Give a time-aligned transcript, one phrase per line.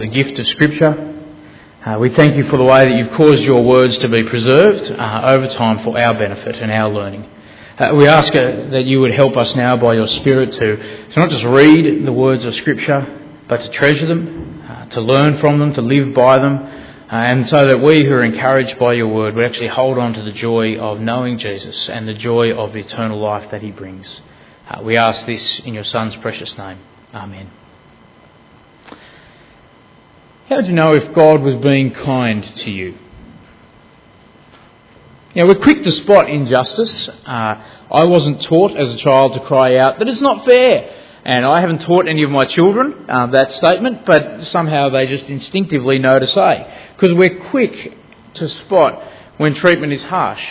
[0.00, 1.14] the gift of Scripture.
[1.84, 4.90] Uh, we thank you for the way that you've caused your words to be preserved
[4.90, 7.28] uh, over time for our benefit and our learning.
[7.78, 11.20] Uh, we ask uh, that you would help us now by your Spirit to, to
[11.20, 13.06] not just read the words of Scripture,
[13.46, 17.46] but to treasure them, uh, to learn from them, to live by them, uh, and
[17.46, 20.32] so that we who are encouraged by your word would actually hold on to the
[20.32, 24.22] joy of knowing Jesus and the joy of eternal life that he brings.
[24.82, 26.78] we ask this in your Son's precious name.
[27.12, 27.59] Amen.
[30.50, 32.98] How do you know if God was being kind to you?
[35.36, 37.08] Now, we're quick to spot injustice.
[37.08, 40.92] Uh, I wasn't taught as a child to cry out that it's not fair.
[41.24, 45.30] And I haven't taught any of my children uh, that statement, but somehow they just
[45.30, 46.88] instinctively know to say.
[46.96, 47.96] Because we're quick
[48.34, 50.44] to spot when treatment is harsh.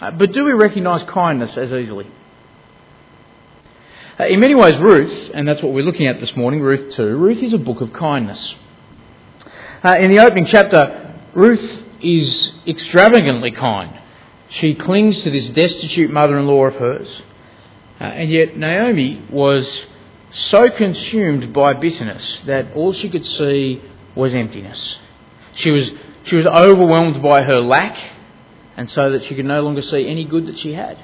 [0.00, 2.06] Uh, but do we recognise kindness as easily?
[4.20, 7.16] Uh, in many ways, Ruth, and that's what we're looking at this morning, Ruth 2,
[7.16, 8.54] Ruth is a book of kindness.
[9.82, 13.96] Uh, in the opening chapter, Ruth is extravagantly kind.
[14.48, 17.22] She clings to this destitute mother in law of hers.
[18.00, 19.86] Uh, and yet, Naomi was
[20.32, 23.80] so consumed by bitterness that all she could see
[24.16, 24.98] was emptiness.
[25.54, 25.92] She was,
[26.24, 27.96] she was overwhelmed by her lack,
[28.76, 30.98] and so that she could no longer see any good that she had.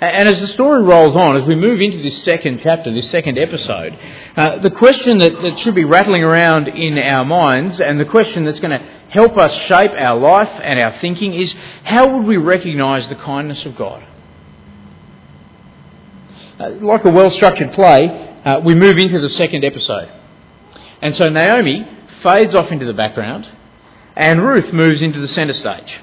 [0.00, 3.36] And as the story rolls on, as we move into this second chapter, this second
[3.36, 3.98] episode,
[4.36, 8.44] uh, the question that, that should be rattling around in our minds and the question
[8.44, 12.36] that's going to help us shape our life and our thinking is how would we
[12.36, 14.06] recognise the kindness of God?
[16.60, 20.12] Uh, like a well structured play, uh, we move into the second episode.
[21.02, 21.88] And so Naomi
[22.22, 23.50] fades off into the background
[24.14, 26.00] and Ruth moves into the centre stage.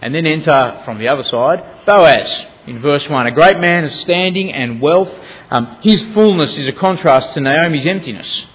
[0.00, 3.26] And then enter from the other side Boaz in verse 1.
[3.26, 5.12] A great man of standing and wealth.
[5.50, 8.46] Um, his fullness is a contrast to Naomi's emptiness.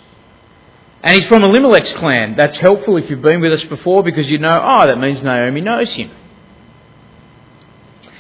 [1.04, 2.36] And he's from Elimelech's clan.
[2.36, 5.62] That's helpful if you've been with us before because you know, oh, that means Naomi
[5.62, 6.12] knows him.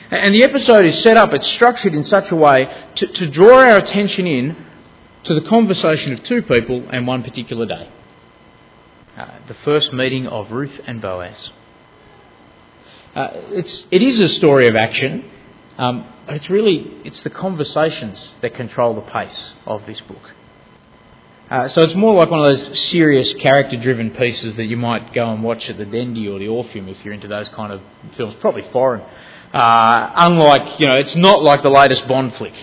[0.10, 3.60] And the episode is set up, it's structured in such a way to, to draw
[3.60, 4.58] our attention in
[5.24, 7.90] to the conversation of two people and one particular day.
[9.16, 11.52] Uh, the first meeting of Ruth and Boaz.
[13.16, 15.30] Uh, it's, it is a story of action,
[15.82, 20.32] um, it's really it's the conversations that control the pace of this book.
[21.50, 25.34] Uh, so it's more like one of those serious character-driven pieces that you might go
[25.34, 27.82] and watch at the Dendy or the Orpheum if you're into those kind of
[28.16, 28.36] films.
[28.36, 29.02] Probably foreign.
[29.52, 32.54] Uh, unlike you know, it's not like the latest Bond flick.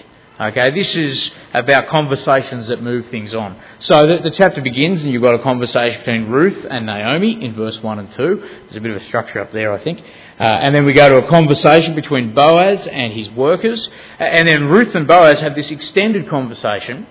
[0.41, 3.60] Okay, this is about conversations that move things on.
[3.81, 7.56] So the, the, chapter begins, and you've got a conversation between Ruth and Naomi in
[7.56, 8.37] verse 1 and 2.
[8.37, 9.98] There's a bit of a structure up there, I think.
[9.98, 13.91] Uh, and then we go to a conversation between Boaz and his workers.
[14.21, 17.09] And then Ruth and Boaz have this extended conversation.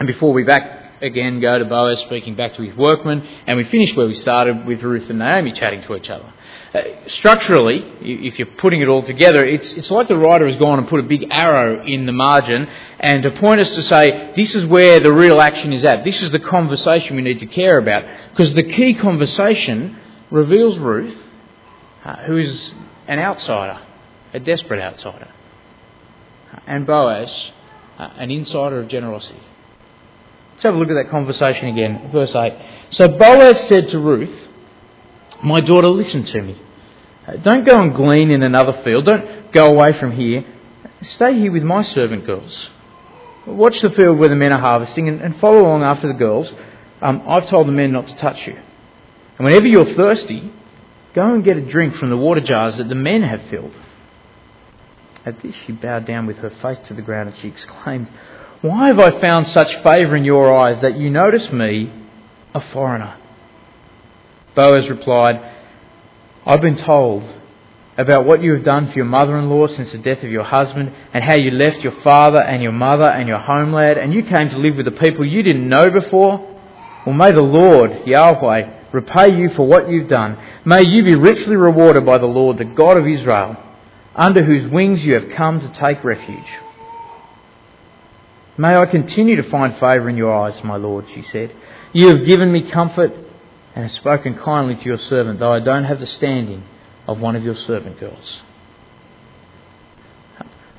[0.00, 3.64] And before we back again go to Boaz speaking back to his workmen, and we
[3.64, 6.32] finish where we started with Ruth and Naomi chatting to each other.
[6.74, 10.78] Uh, structurally, if you're putting it all together, it's, it's like the writer has gone
[10.78, 12.68] and put a big arrow in the margin
[13.00, 16.04] and to point us to say, this is where the real action is at.
[16.04, 18.04] This is the conversation we need to care about.
[18.30, 19.96] Because the key conversation
[20.30, 21.16] reveals Ruth,
[22.04, 22.74] uh, who is
[23.06, 23.80] an outsider,
[24.34, 25.28] a desperate outsider,
[26.66, 27.50] and Boaz,
[27.96, 29.40] uh, an insider of generosity.
[30.52, 32.10] Let's have a look at that conversation again.
[32.12, 32.52] Verse 8.
[32.90, 34.47] So Boaz said to Ruth,
[35.42, 36.60] my daughter, listen to me.
[37.42, 39.04] Don't go and glean in another field.
[39.04, 40.44] Don't go away from here.
[41.02, 42.70] Stay here with my servant girls.
[43.46, 46.52] Watch the field where the men are harvesting and, and follow along after the girls.
[47.00, 48.58] Um, I've told the men not to touch you.
[49.38, 50.52] And whenever you're thirsty,
[51.14, 53.74] go and get a drink from the water jars that the men have filled.
[55.24, 58.10] At this, she bowed down with her face to the ground and she exclaimed,
[58.62, 61.92] Why have I found such favour in your eyes that you notice me,
[62.54, 63.16] a foreigner?
[64.54, 65.40] Boaz replied,
[66.44, 67.22] I've been told
[67.96, 70.44] about what you have done for your mother in law since the death of your
[70.44, 74.22] husband, and how you left your father and your mother and your homeland, and you
[74.22, 76.38] came to live with the people you didn't know before.
[77.04, 80.38] Well, may the Lord, Yahweh, repay you for what you've done.
[80.64, 83.56] May you be richly rewarded by the Lord, the God of Israel,
[84.14, 86.48] under whose wings you have come to take refuge.
[88.56, 91.54] May I continue to find favour in your eyes, my Lord, she said.
[91.92, 93.12] You have given me comfort
[93.78, 96.64] and have spoken kindly to your servant, though I don't have the standing
[97.06, 98.40] of one of your servant girls.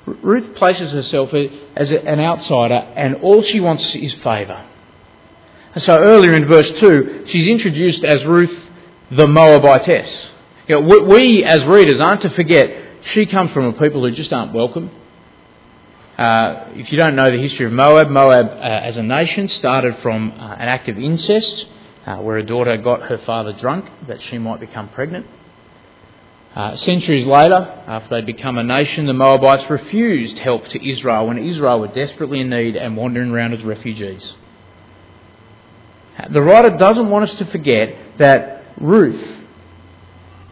[0.05, 1.33] Ruth places herself
[1.77, 4.65] as an outsider, and all she wants is favour.
[5.77, 8.65] So earlier in verse 2, she's introduced as Ruth
[9.09, 10.09] the Moabitess.
[10.67, 14.33] You know, we, as readers, aren't to forget she comes from a people who just
[14.33, 14.91] aren't welcome.
[16.17, 19.99] Uh, if you don't know the history of Moab, Moab uh, as a nation started
[19.99, 21.65] from uh, an act of incest
[22.09, 25.27] uh, where a daughter got her father drunk that she might become pregnant.
[26.55, 31.37] Uh, centuries later, after they'd become a nation, the Moabites refused help to Israel when
[31.37, 34.33] Israel were desperately in need and wandering around as refugees.
[36.31, 39.23] The writer doesn't want us to forget that Ruth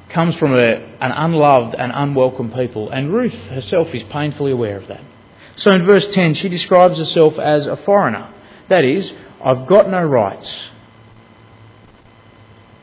[0.10, 4.88] comes from a, an unloved and unwelcome people, and Ruth herself is painfully aware of
[4.89, 5.01] that.
[5.56, 8.31] So in verse 10, she describes herself as a foreigner.
[8.69, 9.12] That is,
[9.44, 10.69] I've got no rights.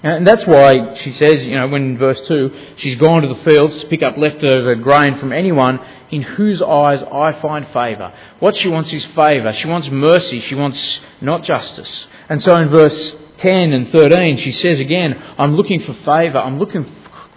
[0.04, 3.42] And that's why she says, you know, when in verse 2, she's gone to the
[3.42, 5.80] fields to pick up leftover grain from anyone
[6.10, 8.12] in whose eyes I find favour.
[8.38, 9.54] What she wants is favour.
[9.54, 10.40] She wants mercy.
[10.40, 12.06] She wants not justice.
[12.28, 16.38] And so in verse 10 and 13, she says again, I'm looking for favour.
[16.38, 16.84] I'm looking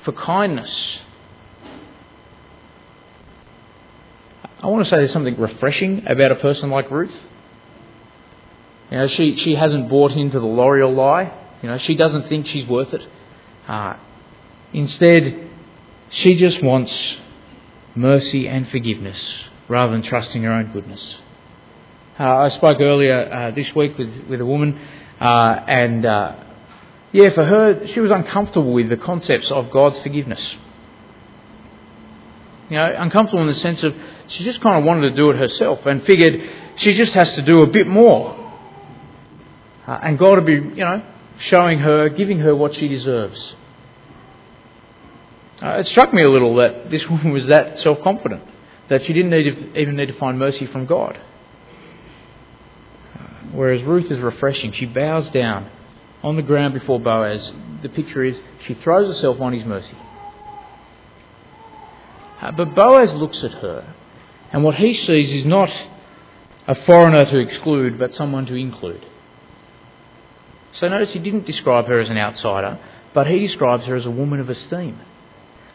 [0.03, 0.99] for kindness.
[4.59, 7.15] I want to say there's something refreshing about a person like Ruth.
[8.91, 11.31] You know, she, she hasn't bought into the L'Oreal lie.
[11.61, 13.07] You know, she doesn't think she's worth it.
[13.67, 13.95] Uh,
[14.73, 15.49] instead,
[16.09, 17.17] she just wants
[17.95, 21.17] mercy and forgiveness rather than trusting her own goodness.
[22.19, 24.79] Uh, I spoke earlier uh, this week with, with a woman,
[25.19, 26.35] uh, and uh,
[27.11, 30.57] yeah, for her, she was uncomfortable with the concepts of God's forgiveness.
[32.69, 33.95] You know, uncomfortable in the sense of
[34.27, 37.41] she just kind of wanted to do it herself and figured she just has to
[37.41, 38.35] do a bit more.
[39.87, 41.01] Uh, and God would be, you know,
[41.39, 43.55] showing her, giving her what she deserves.
[45.61, 48.43] Uh, it struck me a little that this woman was that self confident,
[48.89, 51.19] that she didn't need to, even need to find mercy from God.
[53.15, 54.71] Uh, whereas Ruth is refreshing.
[54.71, 55.69] She bows down
[56.23, 57.51] on the ground before Boaz,
[57.81, 59.97] the picture is she throws herself on his mercy.
[62.41, 63.95] Uh, but Boaz looks at her,
[64.51, 65.71] and what he sees is not
[66.67, 69.05] a foreigner to exclude, but someone to include.
[70.73, 72.79] So notice he didn't describe her as an outsider,
[73.13, 74.99] but he describes her as a woman of esteem.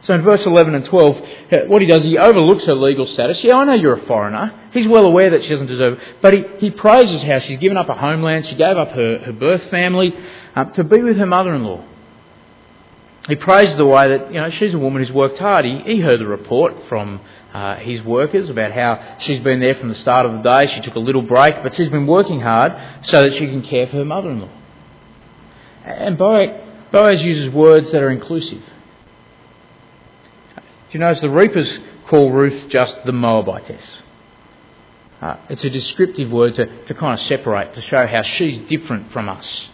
[0.02, 3.42] So in verse 11 and 12, uh, what he does, he overlooks her legal status.
[3.44, 4.52] Yeah, I know you're a foreigner.
[4.72, 6.16] He's well aware that she doesn't deserve it.
[6.20, 9.32] But he, he praises how she's given up her homeland, she gave up her, her
[9.32, 10.12] birth family
[10.56, 11.84] um, to be with her mother-in-law.
[13.28, 15.64] He praises the way that, you know, she's a woman who's worked hard.
[15.64, 17.20] He, he heard the report from
[17.54, 20.66] uh, his workers about how she's been there from the start of the day.
[20.66, 23.86] She took a little break, but she's been working hard so that she can care
[23.86, 24.48] for her mother-in-law.
[25.84, 28.62] And Boaz uses words that are inclusive.
[30.56, 34.02] Do you notice the reapers call Ruth just the Moabitess?
[35.20, 39.12] Uh, it's a descriptive word to, to kind of separate, to show how she's different
[39.12, 39.68] from us.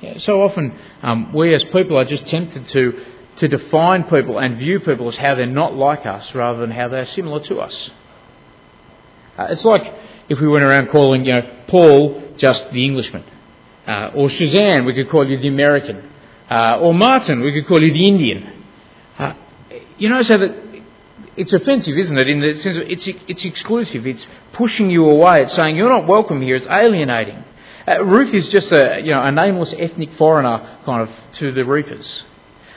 [0.00, 3.04] Yeah, so often um, we as people are just tempted to,
[3.36, 6.88] to define people and view people as how they're not like us rather than how
[6.88, 7.90] they're similar to us.
[9.36, 9.94] Uh, it's like
[10.28, 13.24] if we went around calling, you know, Paul just the Englishman.
[13.90, 15.96] Uh, or Suzanne, we could call you the American.
[16.48, 18.40] Uh, or Martin, we could call you the Indian.
[19.98, 20.52] You know, so that
[21.36, 22.28] it's offensive, isn't it?
[22.28, 24.06] In the sense of it's, it's exclusive.
[24.06, 25.42] It's pushing you away.
[25.42, 26.56] It's saying you're not welcome here.
[26.56, 27.44] It's alienating.
[27.86, 31.64] Uh, Ruth is just a, you know, a nameless ethnic foreigner kind of to the
[31.64, 32.24] reapers.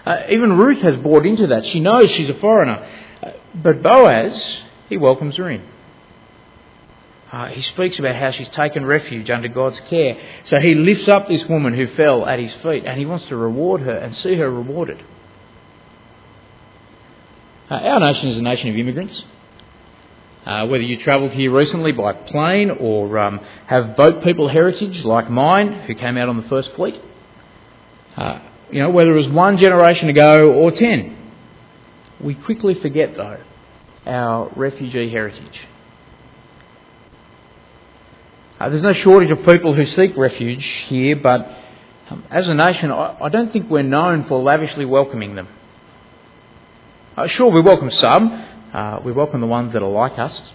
[0.05, 1.65] Uh, even Ruth has bought into that.
[1.65, 2.89] She knows she's a foreigner.
[3.21, 5.61] Uh, but Boaz, he welcomes her in.
[7.33, 10.21] Uh, he speaks about how she's taken refuge under God's care.
[10.43, 13.35] So he lifts up this woman who fell at his feet and he wants to
[13.35, 15.03] reward her and see her rewarded.
[17.71, 19.23] Uh, our nation is a nation of immigrants.
[20.45, 25.27] Uh, whether you travelled here recently by plane or um, have boat people heritage like
[25.27, 27.01] mine, who came out on the first fleet,
[28.15, 31.17] uh, you know, whether it was one generation ago or ten,
[32.19, 33.39] we quickly forget though
[34.05, 35.61] our refugee heritage.
[38.63, 41.53] Uh, there's no shortage of people who seek refuge here, but
[42.09, 45.49] um, as a nation, I, I don't think we're known for lavishly welcoming them.
[47.17, 48.31] Uh, sure, we welcome some.
[48.71, 50.49] Uh, we welcome the ones that are like us.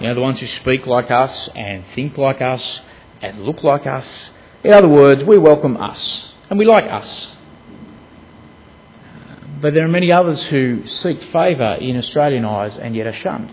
[0.00, 2.80] You know, the ones who speak like us and think like us
[3.20, 4.30] and look like us.
[4.62, 7.30] In other words, we welcome us and we like us.
[9.60, 13.52] But there are many others who seek favour in Australian eyes and yet are shunned.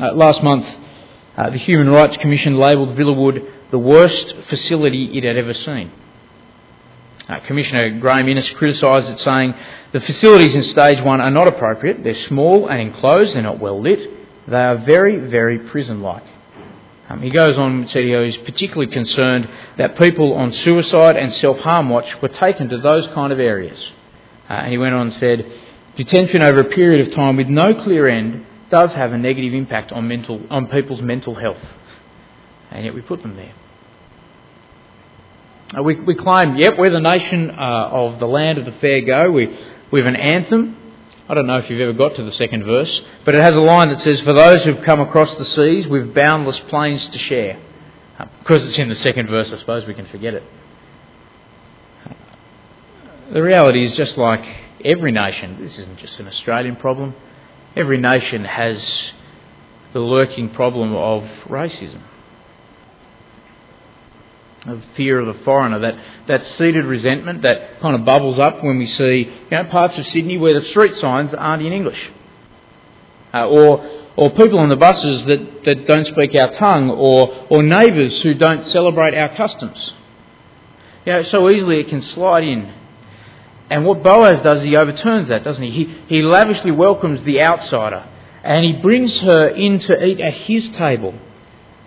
[0.00, 0.66] Uh, last month,
[1.36, 5.90] uh, the Human Rights Commission labelled Villawood the worst facility it had ever seen.
[7.28, 9.54] Uh, Commissioner Graeme Innes criticised it, saying
[9.92, 12.02] the facilities in stage one are not appropriate.
[12.04, 13.34] They're small and enclosed.
[13.34, 14.10] They're not well lit.
[14.46, 16.24] They are very, very prison-like.
[17.08, 19.48] Um, he goes on to say he was particularly concerned
[19.78, 23.92] that people on suicide and self-harm watch were taken to those kind of areas.
[24.50, 25.50] Uh, and he went on and said,
[25.94, 29.92] detention over a period of time with no clear end does have a negative impact
[29.92, 31.62] on, mental, on people's mental health.
[32.70, 33.52] And yet we put them there.
[35.76, 39.02] Uh, we, we claim, yep, we're the nation uh, of the land of the fair
[39.02, 39.30] go.
[39.30, 39.58] We,
[39.90, 40.76] we have an anthem.
[41.28, 43.60] I don't know if you've ever got to the second verse, but it has a
[43.60, 47.60] line that says, For those who've come across the seas, we've boundless plains to share.
[48.18, 50.42] Uh, because it's in the second verse, I suppose we can forget it.
[53.32, 54.44] The reality is just like
[54.82, 57.14] every nation, this isn't just an Australian problem,
[57.76, 59.12] every nation has
[59.92, 62.00] the lurking problem of racism,
[64.66, 68.78] of fear of the foreigner, that, that seated resentment that kind of bubbles up when
[68.78, 72.10] we see you know, parts of Sydney where the street signs aren't in English.
[73.34, 77.62] Uh, or or people on the buses that, that don't speak our tongue, or, or
[77.62, 79.94] neighbours who don't celebrate our customs.
[81.06, 82.72] You know, so easily it can slide in
[83.72, 85.70] and what Boaz does, he overturns that, doesn't he?
[85.70, 88.06] He, he lavishly welcomes the outsider
[88.42, 91.14] and he brings her in to eat at his table.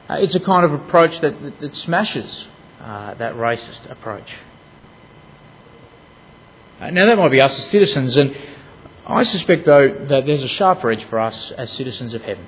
[0.10, 2.48] Uh, it's a kind of approach that, that, that smashes
[2.82, 4.34] uh, that racist approach.
[6.80, 8.36] Uh, now, that might be us as citizens, and
[9.06, 12.48] I suspect, though, that there's a sharper edge for us as citizens of heaven.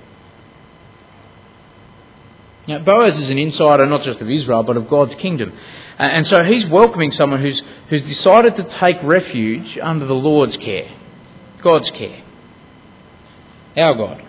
[2.67, 5.53] Now, Boaz is an insider not just of Israel, but of God's kingdom.
[5.97, 10.91] And so he's welcoming someone who's, who's decided to take refuge under the Lord's care,
[11.63, 12.23] God's care,
[13.77, 14.23] our God.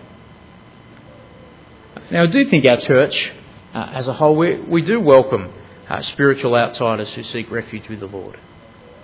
[2.11, 3.31] Now, I do think our church
[3.73, 5.53] uh, as a whole, we, we do welcome
[5.87, 8.39] uh, spiritual outsiders who seek refuge with the Lord.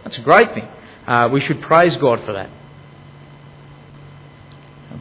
[0.03, 0.67] That's a great thing.
[1.05, 2.49] Uh, we should praise God for that.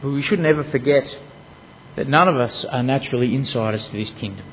[0.01, 1.19] But we should never forget
[1.95, 4.45] that none of us are naturally insiders to this kingdom.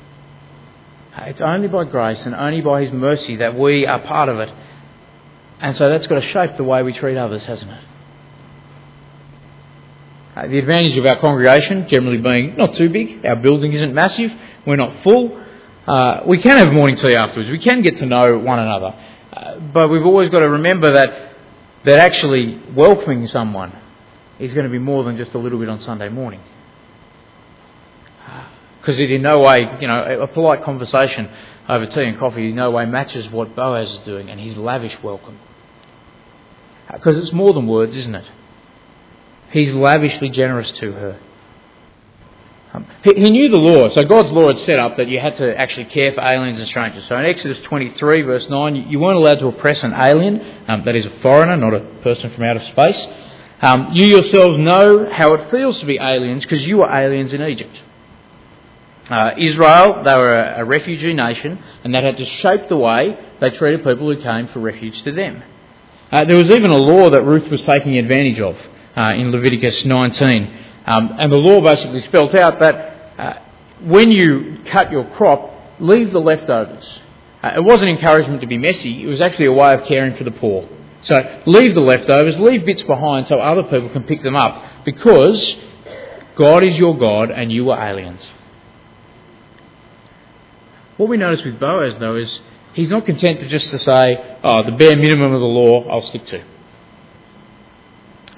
[1.17, 4.51] It's only by grace and only by His mercy that we are part of it.
[5.59, 7.83] And so that's got to shape the way we treat others, hasn't it?
[10.35, 14.33] Uh, the advantage of our congregation generally being not too big, our building isn't massive,
[14.65, 15.39] we're not full.
[15.85, 18.95] Uh, we can have morning tea afterwards, we can get to know one another.
[19.31, 21.35] Uh, but we've always got to remember that,
[21.85, 23.77] that actually welcoming someone
[24.39, 26.41] is going to be more than just a little bit on Sunday morning
[28.83, 31.29] because it in no way, you know, a polite conversation
[31.69, 35.01] over tea and coffee in no way matches what Boaz is doing and his lavish
[35.01, 35.39] welcome.
[36.91, 38.29] Because it's more than words, isn't it?
[39.51, 41.19] He's lavishly generous to her.
[42.73, 45.37] Um, he, he, knew the law, so God's law had set up that you had
[45.37, 47.05] to actually care for aliens and strangers.
[47.05, 50.95] So in Exodus 23, verse 9, you, weren't allowed to oppress an alien, um, that
[50.97, 53.07] is a foreigner, not a person from out of space.
[53.61, 57.41] Um, you yourselves know how it feels to be aliens because you were aliens in
[57.43, 57.79] Egypt.
[59.09, 63.17] Uh, Israel, they were a, a, refugee nation, and that had to shape the way
[63.41, 65.43] they treated people who came for refuge to them.
[66.09, 68.55] Uh, there was even a law that Ruth was taking advantage of
[68.95, 70.59] uh, in Leviticus 19.
[70.85, 72.75] Um, and the law basically spelt out that
[73.17, 73.39] uh,
[73.81, 77.01] when you cut your crop, leave the leftovers.
[77.43, 80.23] Uh, it wasn't encouragement to be messy, it was actually a way of caring for
[80.23, 80.69] the poor.
[81.01, 85.57] So leave the leftovers, leave bits behind so other people can pick them up because
[86.35, 88.25] God is your God and you are aliens.
[91.03, 92.39] What we notice with Boaz, though, is
[92.75, 96.01] he's not content to just to say, oh, the bare minimum of the law I'll
[96.01, 96.41] stick to.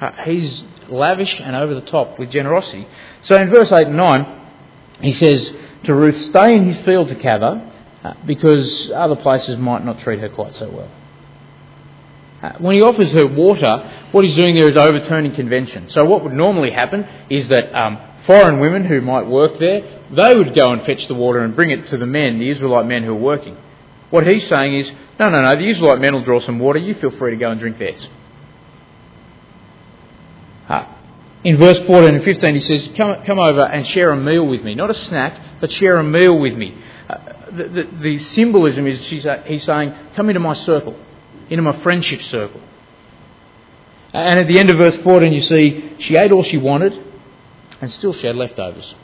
[0.01, 2.87] Uh, he's lavish and over the top with generosity.
[3.21, 4.47] So in verse 8 and 9,
[5.01, 5.53] he says
[5.83, 7.71] to Ruth, stay in his field to Kava,
[8.03, 10.89] uh, because other places might not treat her quite so well.
[12.41, 15.87] Uh, when he offers her water, what he's doing there is overturning convention.
[15.89, 20.35] So what would normally happen is that um, foreign women who might work there they
[20.35, 23.03] would go and fetch the water and bring it to the men, the Israelite men
[23.03, 23.57] who are working.
[24.09, 26.93] What he's saying is, no, no, no, the Israelite men will draw some water, you
[26.93, 28.07] feel free to go and drink theirs.
[30.69, 30.85] Uh,
[31.43, 34.63] in verse 14 and 15, he says, come, come over and share a meal with
[34.63, 34.75] me.
[34.75, 36.77] Not a snack, but share a meal with me.
[37.09, 37.17] Uh,
[37.51, 40.99] the, the, the, symbolism is he's saying, come into my circle,
[41.49, 42.61] into my friendship circle.
[44.13, 47.04] And at the end of verse 14, you see, she ate all she wanted
[47.81, 48.95] and still she had leftovers.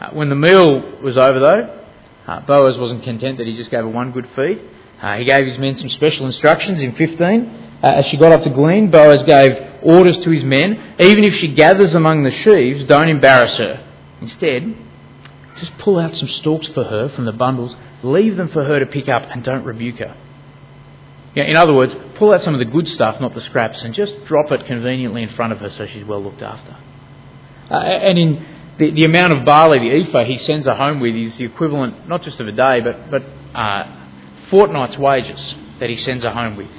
[0.00, 1.80] Uh, when the meal was over, though,
[2.26, 4.60] uh, Boaz wasn't content that he just gave her one good feed.
[5.00, 7.62] Uh, he gave his men some special instructions in 15.
[7.82, 11.34] Uh, as she got up to glean, Boaz gave orders to his men even if
[11.34, 13.84] she gathers among the sheaves, don't embarrass her.
[14.20, 14.74] Instead,
[15.56, 18.86] just pull out some stalks for her from the bundles, leave them for her to
[18.86, 20.16] pick up, and don't rebuke her.
[21.34, 23.92] Yeah, in other words, pull out some of the good stuff, not the scraps, and
[23.92, 26.76] just drop it conveniently in front of her so she's well looked after.
[27.70, 28.46] Uh, and in
[28.78, 32.08] the, the amount of barley, the ephah, he sends her home with is the equivalent
[32.08, 33.24] not just of a day, but, but
[33.54, 34.08] uh,
[34.50, 36.70] fortnight's wages that he sends her home with.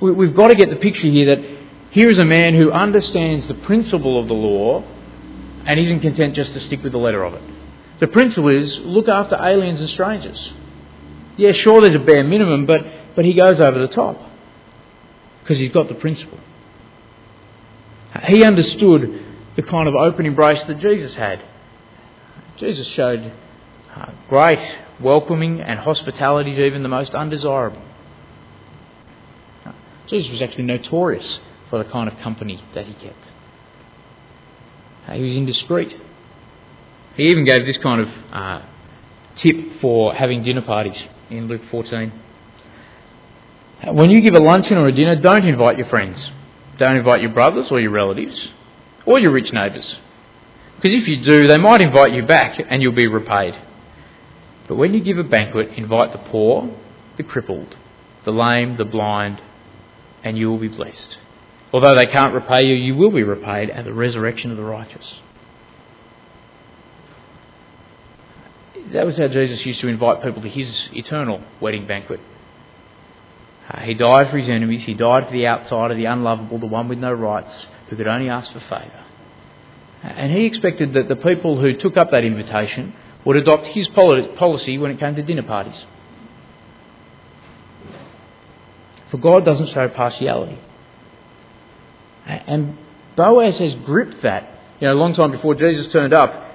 [0.00, 3.48] We, we've got to get the picture here that Here is a man who understands
[3.48, 4.84] the principle of the law
[5.66, 7.42] and isn't content just to stick with the letter of it.
[7.98, 10.54] The principle is look after aliens and strangers.
[11.40, 12.84] Yeah, sure, there's a bare minimum, but,
[13.16, 14.18] but he goes over the top
[15.40, 16.38] because he's got the principle.
[18.24, 19.24] He understood
[19.56, 21.42] the kind of open embrace that Jesus had.
[22.58, 23.32] Jesus showed
[23.96, 24.60] uh, great
[25.00, 27.80] welcoming and hospitality to even the most undesirable.
[30.08, 33.30] Jesus was actually notorious for the kind of company that he kept.
[35.08, 35.98] Uh, he was indiscreet.
[37.16, 38.62] He even gave this kind of uh,
[39.36, 42.12] tip for having dinner parties in Luke 14.
[43.82, 46.30] Uh, when you give a luncheon or a dinner, don't invite your friends.
[46.78, 48.50] Don't invite your brothers or your relatives
[49.06, 49.98] or your rich neighbours.
[50.76, 53.54] Because if you do, they might invite you back and you'll be repaid.
[54.66, 56.74] But when you give a banquet, invite the poor,
[57.16, 57.76] the crippled,
[58.24, 59.40] the lame, the blind,
[60.22, 61.18] and you will be blessed.
[61.72, 65.14] Although they can't repay you, you will be repaid at the resurrection of the righteous.
[68.92, 72.20] That was how Jesus used to invite people to his eternal wedding banquet.
[73.68, 76.88] Uh, he died for his enemies, he died for the outsider, the unlovable, the one
[76.88, 79.04] with no rights, who could only ask for favour.
[80.02, 82.94] And he expected that the people who took up that invitation
[83.24, 85.86] would adopt his policy when it came to dinner parties.
[89.10, 90.58] For God doesn't show partiality.
[92.26, 92.76] And
[93.14, 96.46] Boaz has gripped that, you know, a long time before Jesus turned up,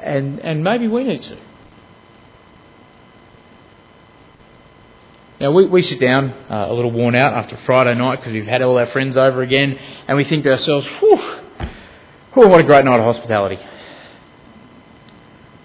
[0.00, 1.38] and, and maybe we need to.
[5.38, 8.46] Now, we, we sit down uh, a little worn out after Friday night because we've
[8.46, 9.78] had all our friends over again,
[10.08, 11.16] and we think to ourselves, whew,
[12.32, 13.62] whew what a great night of hospitality.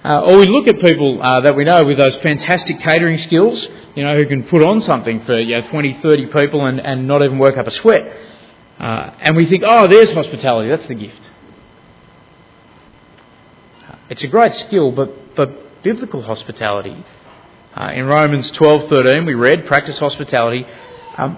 [0.04, 3.70] Uh, or we look at people uh, that we know with those fantastic catering skills,
[3.96, 7.08] you know, who can put on something for you know, 20, 30 people and, and
[7.08, 8.12] not even work up a sweat.
[8.78, 11.22] Uh, and we think, oh, there's hospitality, that's the gift.
[14.10, 17.06] It's a great skill, but, but biblical hospitality.
[17.76, 20.66] Uh, in Romans 12:13, we read, practice hospitality.
[21.18, 21.38] Um,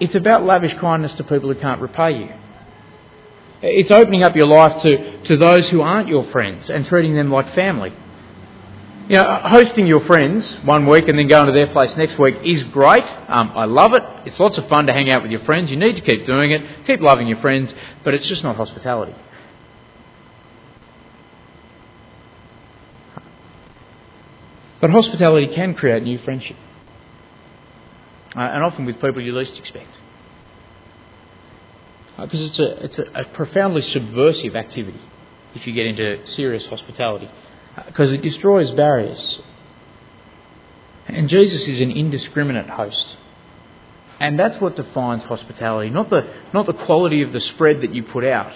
[0.00, 2.32] it's about lavish kindness to people who can't repay you.
[3.62, 7.30] It's opening up your life to, to those who aren't your friends and treating them
[7.30, 7.92] like family.
[9.08, 12.36] You know, hosting your friends one week and then going to their place next week
[12.42, 13.04] is great.
[13.28, 14.02] Um, I love it.
[14.24, 15.70] It's lots of fun to hang out with your friends.
[15.70, 16.86] You need to keep doing it.
[16.86, 17.72] Keep loving your friends,
[18.04, 19.14] but it's just not hospitality.
[24.80, 26.56] But hospitality can create new friendship,
[28.34, 29.98] uh, and often with people you least expect.
[32.18, 35.00] Because uh, it's, a, it's a, a profoundly subversive activity
[35.54, 37.30] if you get into serious hospitality
[37.84, 39.40] because it destroys barriers.
[41.06, 43.16] And Jesus is an indiscriminate host.
[44.18, 48.02] And that's what defines hospitality, not the, not the quality of the spread that you
[48.02, 48.52] put out,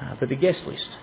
[0.00, 0.98] uh, but the guest list.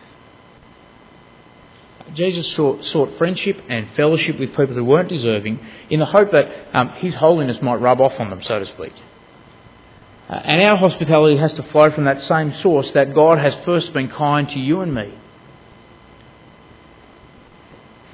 [2.13, 6.67] Jesus sought, sought, friendship and fellowship with people who weren't deserving in the hope that
[6.73, 8.93] um, His holiness might rub off on them, so to speak.
[10.29, 13.91] Uh, and our hospitality has to flow from that same source that God has first
[13.93, 15.13] been kind to you and me.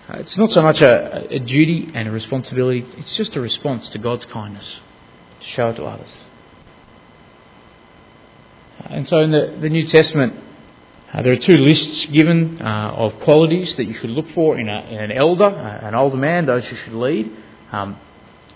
[0.10, 3.90] Uh, it's not so much a, a, duty and a responsibility, it's just a response
[3.90, 4.82] to God's kindness
[5.40, 6.12] to show it to others.
[8.80, 10.34] Uh, and so in the, the New Testament,
[11.13, 14.69] uh, there are two lists given uh, of qualities that you should look for in,
[14.69, 17.32] a, in an elder, uh, an older man, those who should lead.
[17.72, 17.98] Um,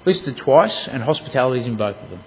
[0.05, 2.23] listed twice, and hospitality is in both of them.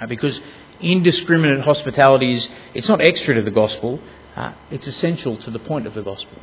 [0.00, 0.40] Uh, because
[0.80, 4.00] indiscriminate hospitality is it's not extra to the gospel,
[4.70, 6.38] it's essential to the point of the gospel.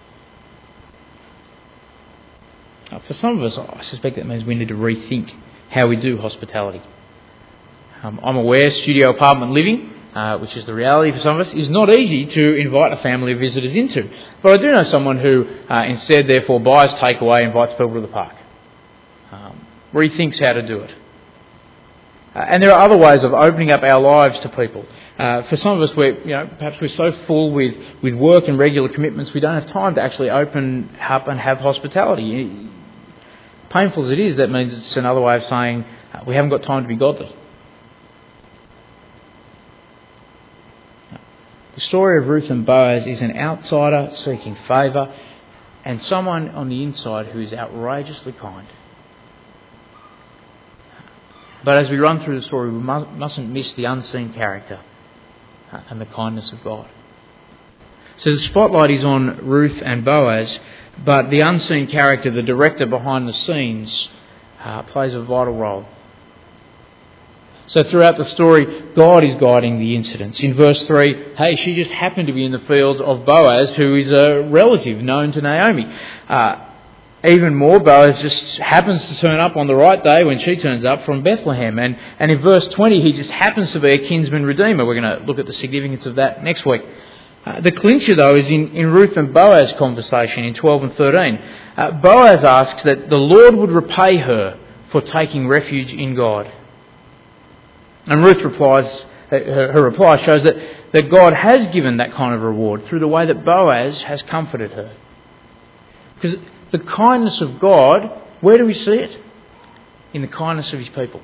[2.92, 5.34] Uh, for some of us, I suspect that means we need to rethink
[5.70, 6.82] how we do hospitality.
[8.04, 11.54] Um, I'm aware studio apartment living, uh, which is the reality for some of us,
[11.54, 14.10] is not easy to invite a family of visitors into.
[14.42, 18.08] But I do know someone who uh, instead, therefore, buys takeaway, invites people to the
[18.08, 18.34] park,
[19.32, 20.96] um, rethinks how to do it.
[22.34, 24.86] Uh, and there are other ways of opening up our lives to people.
[25.20, 28.48] Uh, for some of us, we're, you know, perhaps we're so full with, with work
[28.48, 32.70] and regular commitments, we don't have time to actually open up and have hospitality.
[33.70, 36.64] Painful as it is, that means it's another way of saying uh, we haven't got
[36.64, 37.34] time to be godly.
[41.76, 45.14] The story of Ruth and Boaz is an outsider seeking favour
[45.84, 48.68] and someone on the inside who is outrageously kind.
[51.66, 54.80] But as we run through the story, we mustn't miss the unseen character
[55.90, 56.88] and the kindness of God.
[58.18, 60.60] So the spotlight is on Ruth and Boaz,
[61.04, 64.10] but the unseen character, the director behind the scenes,
[64.64, 65.86] uh, plays a vital role.
[67.68, 70.40] So throughout the story, God is guiding the incidents.
[70.40, 73.96] In verse 3, hey, she just happened to be in the fields of Boaz, who
[73.96, 75.86] is a relative known to Naomi.
[76.30, 76.66] Uh,
[77.24, 80.86] even more, Boaz just happens to turn up on the right day when she turns
[80.86, 81.80] up from Bethlehem.
[81.80, 84.86] And, and in verse 20, he just happens to be a kinsman redeemer.
[84.86, 86.84] We're going to look at the significance of that next week.
[87.46, 91.40] Uh, the clincher, though, is in, in Ruth and Boaz conversation in 12 and 13.
[91.78, 94.60] Uh, Boaz asks that the Lord would repay her
[94.92, 96.52] for taking refuge in God.
[98.08, 100.56] And Ruth replies, her, her reply shows that,
[100.92, 104.72] that God has given that kind of reward through the way that Boaz has comforted
[104.72, 104.96] her.
[106.16, 106.38] Because
[106.72, 109.20] the kindness of God, where do we see it?
[110.14, 111.22] In the kindness of his people.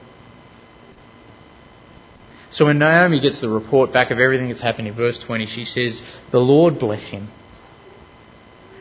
[2.52, 5.64] So when Naomi gets the report back of everything that's happened in verse 20, she
[5.64, 7.30] says, The Lord bless him.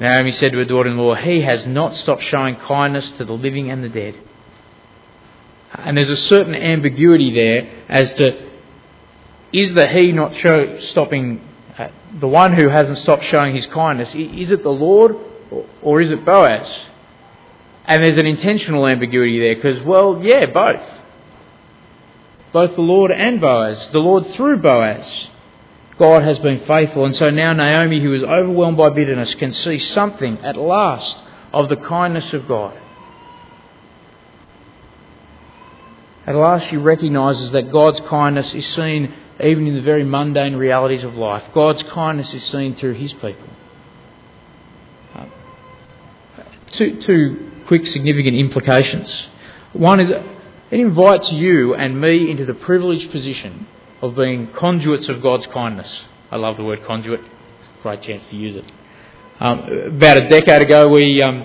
[0.01, 3.35] Naomi said to her daughter in law, He has not stopped showing kindness to the
[3.35, 4.17] living and the dead.
[5.85, 8.51] And there's a certain ambiguity there as to
[9.53, 11.40] is the he not show, stopping,
[11.77, 11.88] uh,
[12.19, 15.16] the one who hasn't stopped showing his kindness, is it the Lord
[15.83, 16.81] or is it Boaz?
[17.85, 20.81] And there's an intentional ambiguity there because, well, yeah, both.
[22.53, 23.88] Both the Lord and Boaz.
[23.88, 25.29] The Lord through Boaz.
[25.99, 27.05] God has been faithful.
[27.05, 31.19] And so now Naomi, who is overwhelmed by bitterness, can see something at last
[31.53, 32.79] of the kindness of God.
[36.31, 39.12] At last, she recognises that God's kindness is seen
[39.43, 41.43] even in the very mundane realities of life.
[41.53, 43.49] God's kindness is seen through His people.
[46.69, 49.27] two, two quick significant implications.
[49.73, 50.23] One is it
[50.71, 53.66] invites you and me into the privileged position
[54.01, 56.05] of being conduits of God's kindness.
[56.31, 57.23] I love the word conduit.
[57.83, 58.71] Great chance to use it.
[59.40, 59.59] Um,
[59.97, 61.45] about a decade ago, we um,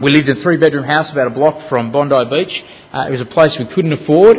[0.00, 2.64] we lived in a three bedroom house about a block from Bondi Beach.
[2.92, 4.38] Uh, it was a place we couldn't afford,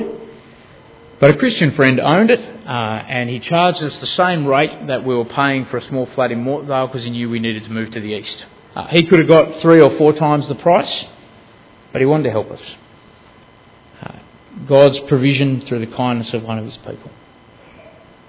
[1.20, 5.06] but a Christian friend owned it, uh, and he charged us the same rate that
[5.06, 7.72] we were paying for a small flat in Mortdale because he knew we needed to
[7.72, 8.46] move to the east.
[8.76, 11.06] Uh, he could have got three or four times the price,
[11.94, 12.76] but he wanted to help us.
[14.02, 14.20] Uh,
[14.68, 17.12] God's provision through the kindness of one of his people.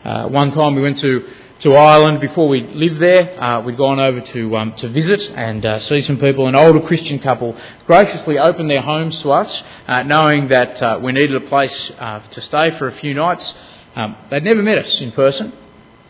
[0.04, 1.28] Uh, one time we went to,
[1.60, 3.42] to Ireland before we lived there.
[3.42, 6.46] Uh, we'd gone over to, um, to visit and uh, see some people.
[6.48, 11.34] An older Christian couple graciously opened their homes to us, uh, knowing that we needed
[11.36, 13.54] a place to stay for a few nights.
[13.94, 15.52] Um, they'd never met us in person,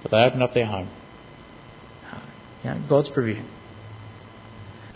[0.03, 0.89] but they opened up their home.
[2.65, 3.49] You know, God's provision.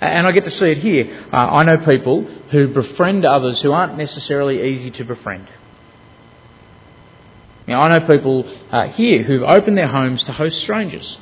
[0.01, 1.27] And I get to see it here.
[1.33, 5.49] Uh, I know people who befriend others who aren't necessarily easy to befriend.
[7.71, 11.21] Now, I know people uh, here who've opened their homes to host strangers.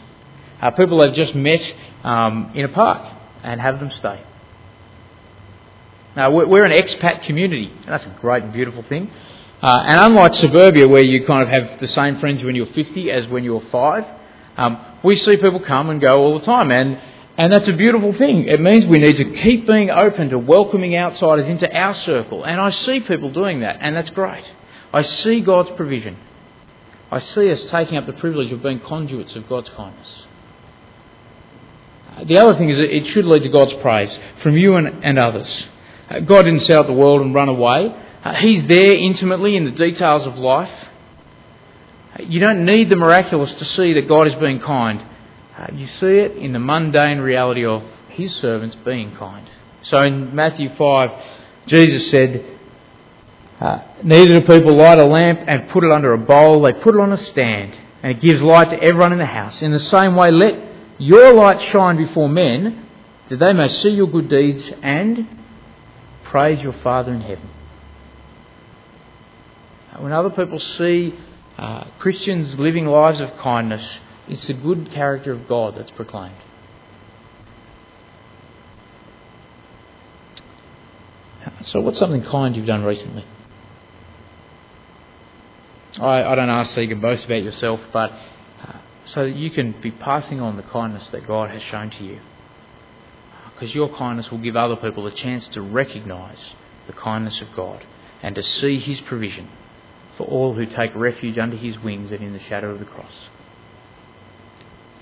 [0.62, 1.60] Uh, people they've just met
[2.04, 3.06] um, in a park
[3.42, 4.22] and have them stay.
[6.16, 9.10] Now, we're an expat community, and that's a great and beautiful thing.
[9.60, 13.10] Uh, and unlike suburbia, where you kind of have the same friends when you're 50
[13.10, 14.06] as when you're five,
[14.56, 16.70] um, we see people come and go all the time.
[16.70, 16.98] And
[17.36, 18.46] and that's a beautiful thing.
[18.46, 22.42] It means we need to keep being open to welcoming outsiders into our circle.
[22.42, 24.44] And I see people doing that, and that's great.
[24.94, 26.16] I see God's provision.
[27.10, 30.26] I see us taking up the privilege of being conduits of God's kindness.
[32.26, 35.68] The other thing is it should lead to God's praise from you and, and others.
[36.10, 37.94] Uh, God didn't set up the world and run away.
[38.24, 40.72] Uh, he's there intimately in the details of life.
[42.18, 45.04] Uh, you don't need the miraculous to see that God is being kind.
[45.56, 49.48] Uh, you see it in the mundane reality of his servants being kind.
[49.82, 51.24] So in Matthew 5,
[51.66, 52.57] Jesus said,
[53.60, 56.94] uh, Neither do people light a lamp and put it under a bowl, they put
[56.94, 59.62] it on a stand, and it gives light to everyone in the house.
[59.62, 60.58] In the same way, let
[60.98, 62.86] your light shine before men,
[63.28, 65.26] that they may see your good deeds and
[66.24, 67.48] praise your Father in heaven.
[69.92, 71.18] Uh, when other people see
[71.56, 76.36] uh, Christians living lives of kindness, it's the good character of God that's proclaimed.
[81.64, 83.24] So, what's something kind you've done recently?
[86.00, 89.50] I, I don't ask so you can boast about yourself, but uh, so that you
[89.50, 92.20] can be passing on the kindness that God has shown to you.
[93.54, 96.54] Because your kindness will give other people a chance to recognise
[96.86, 97.84] the kindness of God
[98.22, 99.48] and to see His provision
[100.16, 103.12] for all who take refuge under His wings and in the shadow of the cross.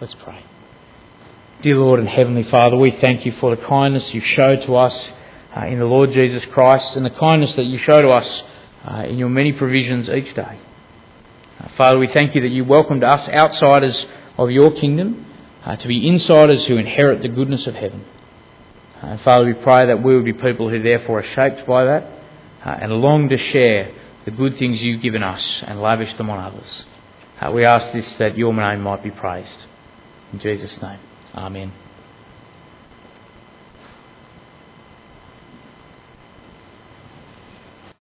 [0.00, 0.44] Let's pray.
[1.62, 5.12] Dear Lord and Heavenly Father, we thank you for the kindness you've showed to us
[5.54, 8.42] uh, in the Lord Jesus Christ and the kindness that you show to us
[8.85, 10.59] uh, in your many provisions each day.
[11.76, 14.07] Father, we thank you that you welcomed us, outsiders
[14.38, 15.26] of your kingdom,
[15.64, 18.05] uh, to be insiders who inherit the goodness of heaven.
[19.02, 22.05] Uh, Father, we pray that we would be people who therefore are shaped by that
[22.64, 23.92] uh, and long to share
[24.24, 26.85] the good things you've given us and lavish them on others.
[27.40, 29.59] Uh, we ask this that your name might be praised.
[30.33, 30.98] In Jesus' name,
[31.35, 31.72] Amen.